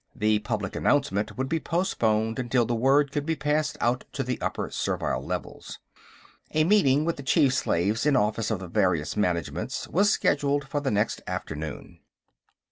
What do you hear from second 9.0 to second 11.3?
Managements was scheduled for the next